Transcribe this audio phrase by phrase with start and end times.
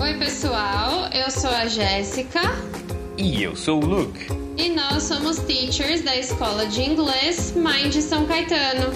[0.00, 1.10] Oi, pessoal.
[1.12, 2.40] Eu sou a Jéssica.
[3.18, 4.28] E eu sou o Luke.
[4.56, 8.94] E nós somos teachers da Escola de Inglês Mind São Caetano.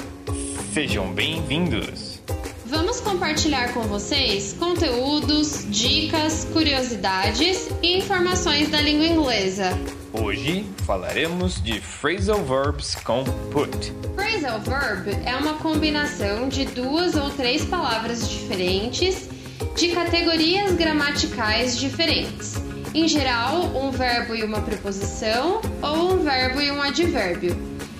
[0.73, 2.23] Sejam bem-vindos.
[2.65, 9.79] Vamos compartilhar com vocês conteúdos, dicas, curiosidades e informações da língua inglesa.
[10.11, 13.93] Hoje falaremos de phrasal verbs com put.
[14.15, 19.34] Phrasal verb é uma combinação de duas ou três palavras diferentes
[19.77, 22.55] de categorias gramaticais diferentes.
[22.95, 27.57] Em geral, um verbo e uma preposição ou um verbo e um advérbio.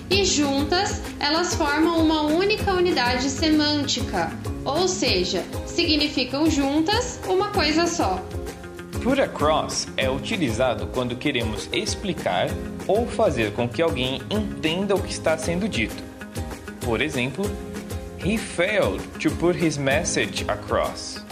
[0.09, 4.31] E juntas, elas formam uma única unidade semântica,
[4.63, 8.23] ou seja, significam juntas uma coisa só.
[9.03, 12.47] Put across é utilizado quando queremos explicar
[12.87, 16.03] ou fazer com que alguém entenda o que está sendo dito.
[16.81, 17.45] Por exemplo,
[18.23, 21.23] he failed to put his message across.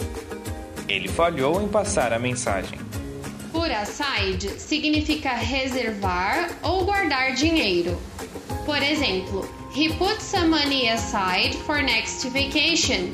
[0.88, 2.78] Ele falhou em passar a mensagem.
[3.52, 7.98] Put aside significa reservar ou guardar dinheiro.
[8.66, 13.12] Por exemplo, he put some money aside for next vacation.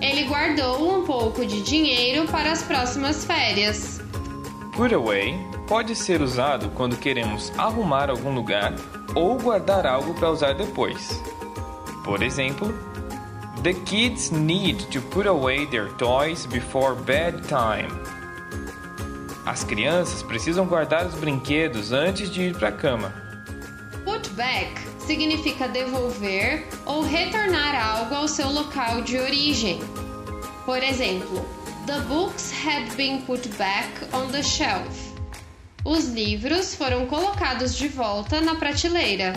[0.00, 4.00] Ele guardou um pouco de dinheiro para as próximas férias.
[4.74, 5.34] Put away
[5.66, 8.74] pode ser usado quando queremos arrumar algum lugar
[9.14, 11.22] ou guardar algo para usar depois.
[12.02, 12.74] Por exemplo,
[13.62, 17.90] The kids need to put away their toys before bedtime.
[19.44, 23.12] As crianças precisam guardar os brinquedos antes de ir para a cama.
[24.02, 29.80] Put back significa devolver ou retornar algo ao seu local de origem.
[30.64, 31.44] Por exemplo,
[31.86, 35.10] The books had been put back on the shelf.
[35.84, 39.34] Os livros foram colocados de volta na prateleira.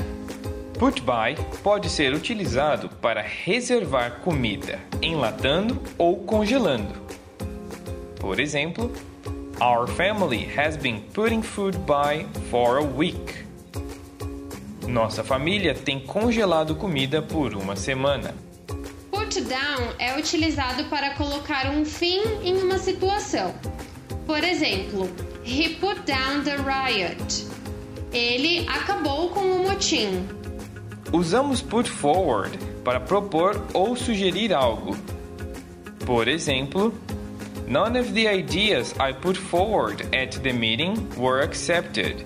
[0.78, 7.02] Put by pode ser utilizado para reservar comida, enlatando ou congelando.
[8.20, 8.92] Por exemplo,
[9.62, 13.46] Our family has been putting food by for a week.
[14.88, 18.36] Nossa família tem congelado comida por uma semana.
[19.10, 23.54] Put down é utilizado para colocar um fim em uma situação.
[24.26, 25.10] Por exemplo,
[25.46, 27.48] he put down the riot.
[28.12, 30.28] Ele acabou com o motim.
[31.14, 34.98] Usamos put forward para propor ou sugerir algo.
[36.06, 36.94] Por exemplo,
[37.68, 42.26] None of the ideas I put forward at the meeting were accepted.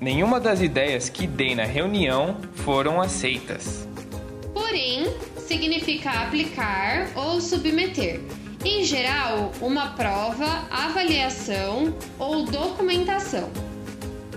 [0.00, 3.86] Nenhuma das ideias que dei na reunião foram aceitas.
[4.54, 8.20] Porém, significa aplicar ou submeter.
[8.64, 13.50] Em geral, uma prova, avaliação ou documentação.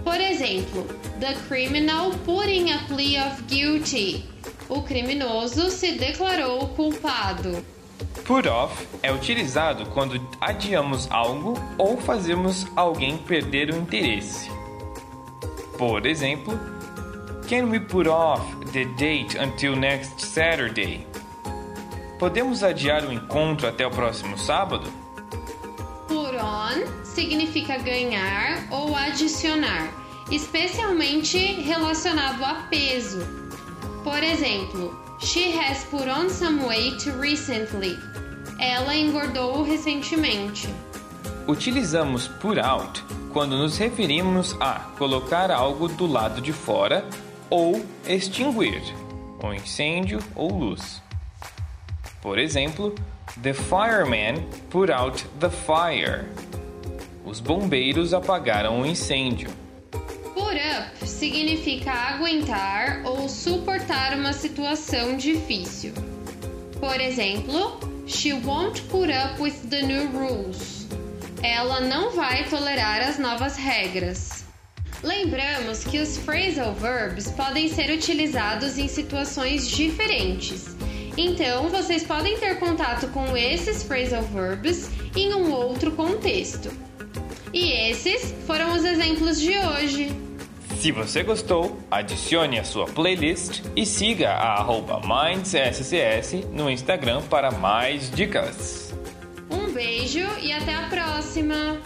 [0.03, 0.87] Por exemplo,
[1.23, 4.25] the criminal putting a plea of guilty.
[4.67, 7.63] O criminoso se declarou culpado.
[8.25, 14.51] Put off é utilizado quando adiamos algo ou fazemos alguém perder o interesse.
[15.77, 16.59] Por exemplo,
[17.47, 18.41] Can we put off
[18.73, 21.07] the date until next Saturday?
[22.19, 24.91] Podemos adiar o encontro até o próximo sábado?
[26.07, 33.19] Put on significa ganhar ou adicionar, especialmente relacionado a peso.
[34.03, 37.97] Por exemplo, She has put on some weight recently.
[38.59, 40.67] Ela engordou recentemente.
[41.47, 43.01] Utilizamos put out
[43.31, 47.05] quando nos referimos a colocar algo do lado de fora
[47.49, 48.81] ou extinguir,
[49.41, 51.01] um incêndio ou luz.
[52.21, 52.93] Por exemplo,
[53.41, 56.25] the fireman put out the fire.
[57.25, 59.62] Os bombeiros apagaram o incêndio.
[61.23, 65.93] Significa aguentar ou suportar uma situação difícil.
[66.81, 70.85] Por exemplo, she won't put up with the new rules.
[71.41, 74.43] Ela não vai tolerar as novas regras.
[75.01, 80.75] Lembramos que os phrasal verbs podem ser utilizados em situações diferentes.
[81.15, 86.69] Então, vocês podem ter contato com esses phrasal verbs em um outro contexto.
[87.53, 90.22] E esses foram os exemplos de hoje.
[90.83, 94.65] Se você gostou, adicione a sua playlist e siga a
[94.99, 98.93] MindsSCS no Instagram para mais dicas.
[99.49, 101.81] Um beijo e até a próxima!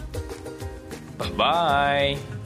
[1.16, 2.37] Bye bye!